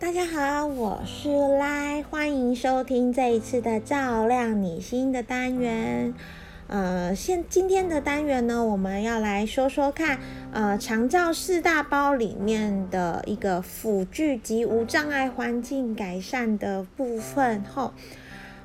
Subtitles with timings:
[0.00, 6.14] 大家好，我是赖，欢迎收听这一次的照亮你心的单元。
[6.68, 10.20] 呃，现今天的单元呢，我们要来说说看，
[10.52, 17.92] 呃，长照四大包里面的一个辅具及无障碍环境改善的部分后，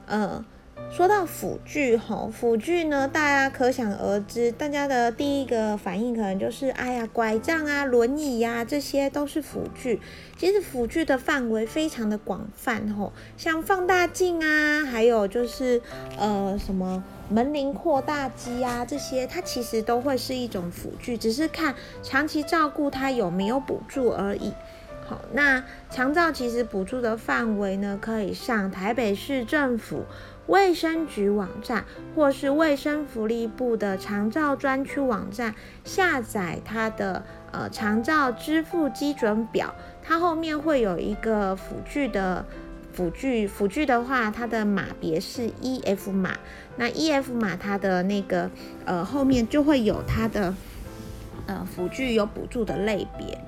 [0.05, 0.45] 呃。
[0.91, 9.99] 说到辅具吼，辅具呢，大家可想而知，大家的第一个反应可能就是，哎呀，拐杖啊、轮椅呀，这些都是辅具。
[10.38, 15.81] 其实辅具的范围非常的广泛吼，像放大镜啊，还有就是
[16.20, 24.53] 呃什么门铃扩大机啊，这些它其实都会是一种辅具，只是看长期照顾它有没有补助而已。
[25.05, 30.03] 好，那长照其实补助的范围呢，可以上台北市政府。
[30.47, 42.45] 卫生局网站或是卫生福利部的长照专区网站下载它的呃长照支付基准表，它后面会有一个辅具的
[42.91, 46.37] 辅具，辅具的话它的码别是 E F 码，
[46.75, 48.51] 那 E F 码它的那个
[48.84, 50.53] 呃后面就会有它的
[51.48, 53.40] 呃辅具有补助的类别，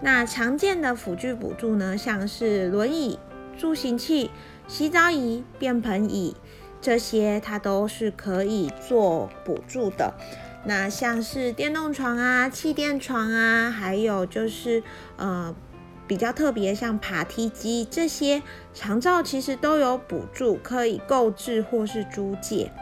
[0.00, 3.18] 那常见的辅具补助呢，像是轮椅、
[3.58, 4.30] 助行器。
[4.66, 6.34] 洗澡椅、便盆椅，
[6.80, 10.14] 这些它都是可以做补助的。
[10.64, 14.82] 那像是电动床啊、气垫床啊，还有就是
[15.16, 15.54] 呃
[16.06, 18.42] 比较特别像爬梯机这些，
[18.72, 22.72] 长照其实都有补助，可以购置或是租借。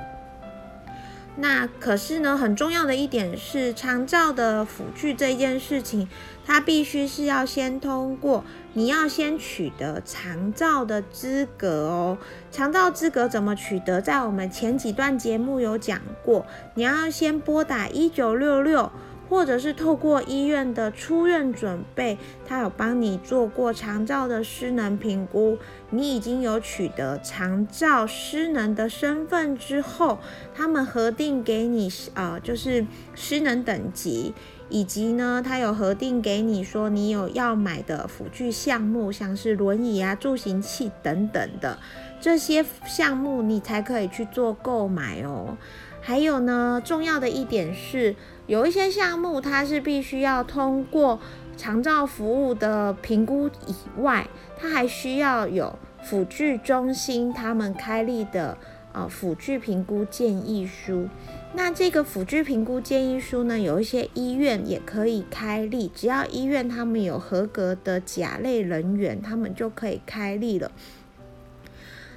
[1.37, 6.07] 那可是呢，很重要的一点是，长照的辅具这件事情，
[6.45, 8.45] 它必须是要先通过，
[8.75, 12.19] 你要先取得长照的资格哦。
[12.51, 14.01] 长照资格怎么取得？
[14.01, 16.45] 在我们前几段节目有讲过，
[16.75, 18.93] 你要先拨打一九六六。
[19.33, 25.57] 或者是透过医院的出院准备，他有帮你做过长照的失能评估，
[25.89, 30.19] 你已经有取得长照失能的身份之后，
[30.55, 32.85] 他们核定给你呃就是
[33.15, 34.35] 失能等级，
[34.69, 41.79] 以及呢他有核定给你说你有要买的辅具项目，像是轮椅啊、助行器等等的
[42.23, 45.59] 这些项目，你才可以去做购买哦。
[46.01, 48.15] 还有呢，重要的一点是。
[48.47, 51.19] 有一些项目，它是必须要通过
[51.57, 54.29] 长照服务的评估以外，
[54.59, 58.59] 它还需要有辅具中心他们开立的
[58.93, 61.09] 呃辅具评估建议书。
[61.55, 70.71] 那这个辅具评估建议书呢，有一些医院也可以开立，只要医院他们有合格的甲类人员，他们就可以开立了。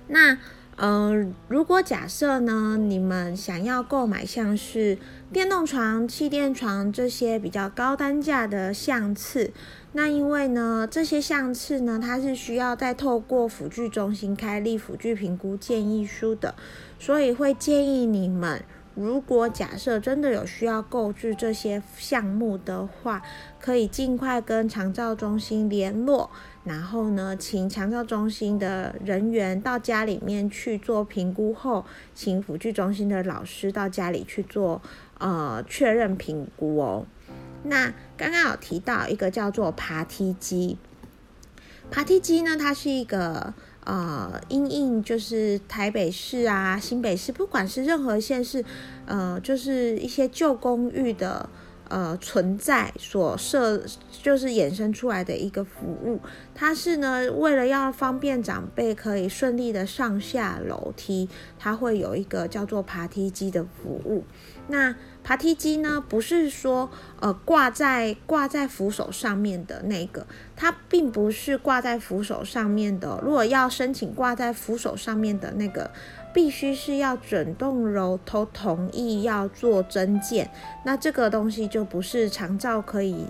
[0.07, 0.37] 那
[0.77, 4.97] 嗯，如果假设呢，你们想要购买像是
[5.31, 9.53] 电动床、气垫床这些比较高单价的相次，
[9.93, 16.53] 那因为呢，这些相次呢，它是需要再透过辅具中心开立辅具评估建议书的，
[16.99, 18.61] 所以会建议你们。
[18.95, 23.21] 如果假设真的有需要购置这些项目的话，
[23.59, 26.29] 可以尽快跟长照中心联络，
[26.63, 34.81] 然后呢，请长照中心的人员到家里面去做评估后，请辅具中心的老师到家里去做
[35.17, 37.05] 呃确认评估哦。
[37.63, 40.77] 那刚刚有提到一个叫做爬梯机，
[41.91, 43.53] 爬梯机呢，它是一个。
[43.85, 48.63] 呃，因应就是台北市啊、新北市，不管是任何县市，
[49.05, 51.47] 呃，就是一些旧公寓的
[51.89, 53.81] 呃存在所设，
[54.23, 56.19] 就是衍生出来的一个服务。
[56.53, 61.29] 它是呢，为了要方便长辈可以顺利的上下楼梯，
[61.59, 64.23] 它会有一个叫做爬梯机的服务。
[64.67, 70.25] 那爬梯机呢，不是说呃挂在挂在扶手上面的那个，
[70.55, 73.19] 它并不是挂在扶手上面的。
[73.23, 75.91] 如果要申请挂在扶手上面的那个，
[76.35, 80.51] 必须是要整栋楼都同意要做增建，
[80.83, 83.27] 那这个东西就不是长照可以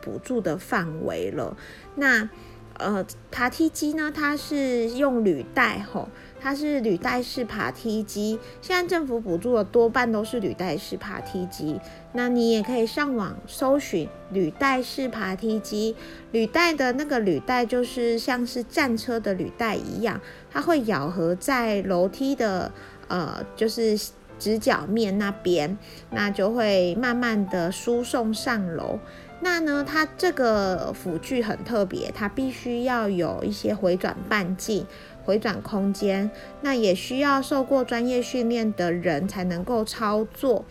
[0.00, 1.54] 补助的范围了。
[1.96, 2.30] 那
[2.78, 6.08] 呃爬梯机呢，它是用履带吼。
[6.40, 11.80] 它是履带式爬梯机，现在政府补助的多半都是履带式爬梯机。
[12.12, 15.94] 那你也可以上网搜寻履带式爬梯机，
[16.32, 22.70] 履带的那个履带就是像是战车的履带一样，它会咬合在楼梯的
[23.08, 23.98] 呃，就是
[24.38, 25.76] 直角面那边，
[26.10, 28.98] 那就会慢慢的输送上楼。
[29.46, 34.84] 那呢，它这个辅具很特别，它必须要有一些回转半径。
[35.24, 36.30] 回转空间，
[36.62, 40.64] 那也需要受过专业训练的人才能够操作。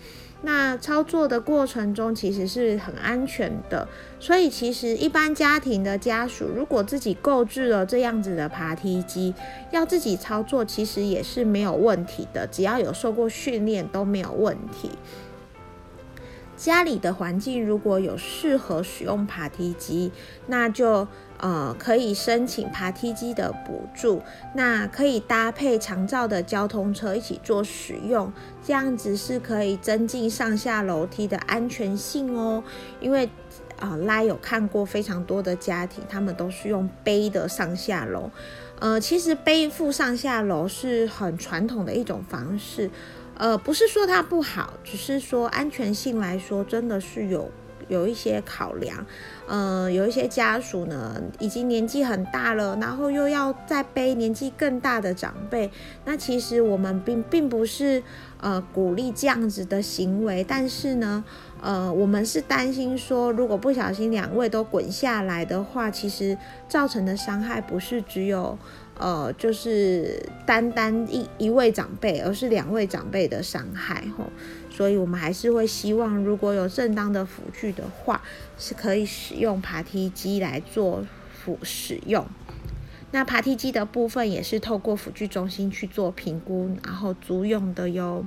[0.44, 3.86] 那操作的过程中其实是很安全的，
[4.18, 9.34] 所以其实一般家庭的家属如果自己购置了这样子的爬梯机，
[9.72, 14.90] 要自己操作其实也是没有问题的，只要有受过训练都没有问题。
[16.66, 20.12] 家里的环境如果有适合使用爬梯机，
[20.48, 21.08] 那就
[21.38, 24.24] 呃可以申请爬梯机的补助，
[24.56, 28.34] 那可以搭配长照的交通车一起做使用，
[28.66, 32.64] 这样子是可以增进上下楼梯的安全性哦。
[33.00, 33.30] 因为
[33.78, 38.32] 啊，拉有看过非常多的家庭，他们都是用背的上下楼，
[38.80, 42.90] 呃，其实背负上下楼是很传统的一种方式。
[43.38, 47.52] 呃，不是说它不好，只是说安全性来说，真的是有
[47.88, 49.06] 有一些考量。
[49.48, 55.70] 呃，有一些家属呢，已经年纪很大了，然后又要再背年纪更大的长辈，
[56.04, 58.02] 那其实我们并并不是
[58.42, 61.24] 呃鼓励这样子的行为，但是呢，
[61.62, 66.36] 呃，我们是担心说，如果不小心两位都滚下来的话，其实
[66.68, 68.58] 造成的伤害不是只有。
[68.98, 74.24] 呃，就是单单一一位长辈，而是两位长辈的伤害吼，
[74.76, 78.22] 所以我们还是会希望，如果有正当的辅具的话，
[78.58, 82.26] 是可以使用爬梯机来做辅使用。
[83.12, 88.26] 那爬梯机的部分也是透过辅具中心去做评估，然后租用的哟。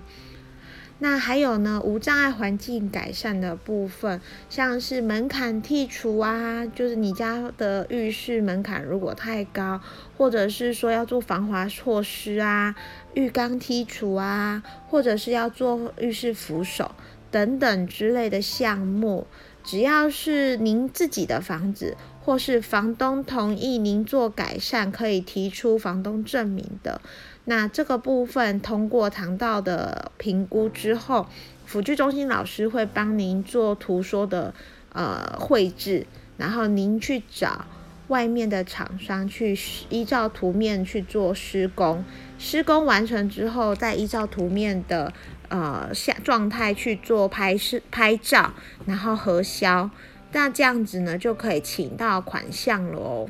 [1.01, 9.81] 那还有呢，无障碍环境改善的部分，像是门槛剔除啊，就是你家的浴室门槛如果太高，
[10.17, 12.75] 或者是说要做防滑措施啊，
[13.15, 16.91] 浴缸剔除啊，或者是要做浴室扶手
[17.31, 19.29] 等等之类的项目，
[19.63, 21.97] 只要是您自己的房子。
[22.29, 27.01] 或是房东同意您做改善，可以提出房东证明的。
[27.47, 31.27] 那这个部分通过堂道的评估之后，
[31.65, 34.53] 辅具中心老师会帮您做图说的
[34.93, 37.65] 呃绘制，然后您去找
[38.09, 39.59] 外面的厂商去
[39.89, 42.05] 依照图面去做施工。
[42.39, 45.11] 施工完成之后，再依照图面的
[45.49, 48.53] 呃下状态去做拍摄拍照，
[48.85, 49.89] 然后核销。
[50.33, 53.29] 那这样子呢，就可以请到款项了哦。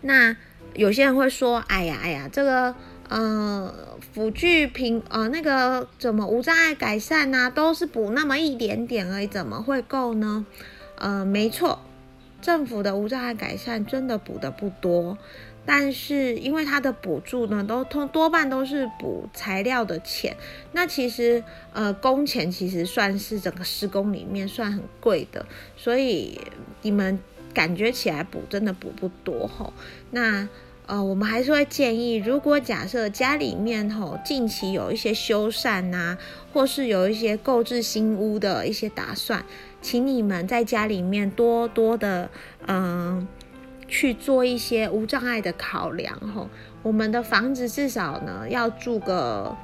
[0.00, 0.36] 那
[0.74, 2.74] 有些人会说：“哎呀，哎呀，这个
[3.08, 3.74] 呃
[4.14, 7.50] 辅具平呃那个怎么无障碍改善呢？
[7.54, 10.46] 都是补那么一点点而已，怎么会够呢？”
[10.96, 11.80] 呃，没错，
[12.42, 15.18] 政府的无障碍改善真的补的不多。
[15.72, 20.36] 但是因为它的补助呢，都通多半都是补材料的钱，
[20.72, 25.46] 那其实呃工钱其实算是整个施工里面算很贵的，
[25.76, 26.40] 所以
[26.82, 27.20] 你们
[27.54, 29.72] 感觉起来补真的补不多吼。
[30.10, 30.48] 那
[30.86, 36.18] 呃我们还是会建议，如果假设家里面吼近期有一些修缮呐，
[36.52, 39.44] 或是有一些购置新屋的一些打算，
[39.80, 42.28] 请你们在家里面多多的
[42.66, 43.28] 嗯。
[43.90, 46.48] 去做一些无障碍的考量吼，
[46.82, 49.54] 我们的房子至少呢要住个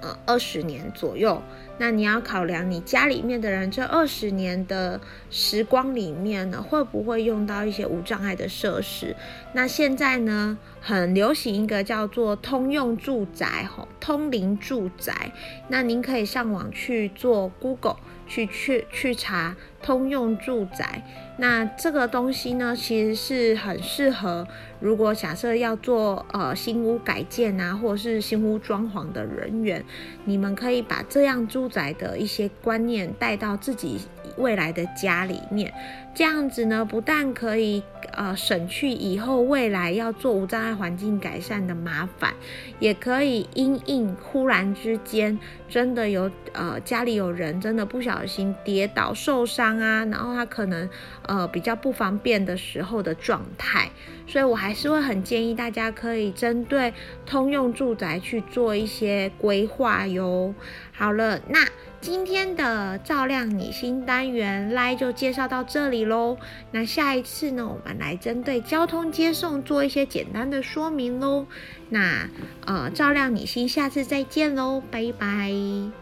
[0.00, 1.42] 呃二十年左右，
[1.82, 5.00] 那你要考量你家里面的人这二十年的
[5.30, 9.16] 时光里面呢，会不会用到一些无障碍的设施？
[9.52, 15.32] 那现在呢很流行一个叫做通用住宅吼，通灵住宅，
[15.66, 17.96] 那您可以上网去做 Google。
[18.24, 21.02] 去去去查通用住宅，
[21.36, 24.46] 那这个东西呢，其实是很适合，
[24.80, 29.84] 如果假设要做呃新屋改建啊，或者是新屋装潢的人员，
[30.24, 33.98] 你们可以把这样住宅的一些观念带到自己
[34.36, 35.72] 未来的家里面，
[36.14, 37.82] 这样子呢，不但可以。
[38.14, 42.34] 呃，省去以后未来要做无障碍环境改善的麻烦，
[42.78, 50.86] 也可以因应忽然之间真的有呃家里有人真的不小心跌倒受伤啊，然后他可能
[51.26, 53.90] 呃比较不方便的时候的状态，
[54.26, 56.92] 所以我还是会很建议大家可以针对
[57.24, 60.54] 通用住宅去做一些规划哟。
[60.92, 61.60] 好了，那。
[62.02, 66.36] 今天的照亮你心单元来就介绍到这里喽。
[66.70, 71.46] 那下一次呢，我们来针对交通接送做一些简单的说明喽。
[71.88, 72.28] 那
[72.66, 76.01] 呃，照亮你心，下次再见喽，拜拜。